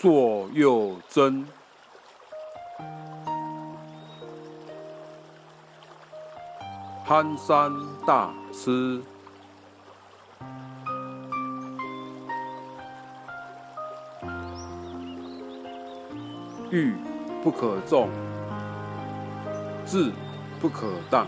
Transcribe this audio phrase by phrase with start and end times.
[0.00, 1.46] 左右真。
[7.04, 7.70] 憨山
[8.06, 9.02] 大师，
[16.70, 16.94] 欲
[17.42, 18.08] 不可纵，
[19.84, 20.10] 志
[20.58, 21.26] 不可当，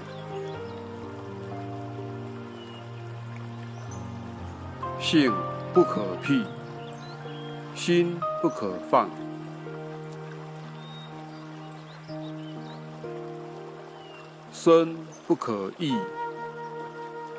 [4.99, 5.31] 性
[5.75, 6.47] 不可辟，
[7.75, 9.09] 心不可放。
[14.53, 15.97] 生不可抑，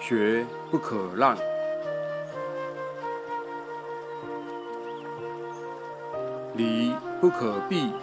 [0.02, 1.38] 学不可让，
[6.56, 7.94] 理不可避，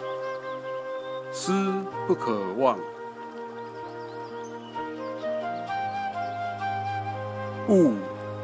[1.31, 1.71] 思
[2.07, 2.79] 不可忘，
[7.69, 7.93] 物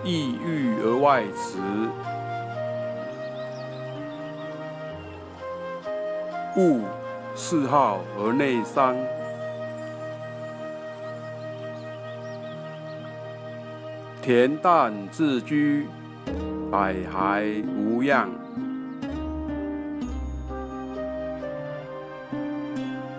[0.03, 1.57] 意欲而外驰，
[6.57, 6.81] 物
[7.35, 8.95] 嗜好而内伤。
[14.23, 15.85] 恬淡自居，
[16.71, 18.27] 百骸无恙；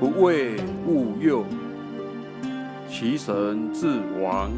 [0.00, 1.44] 不为物诱，
[2.90, 4.50] 其神自亡。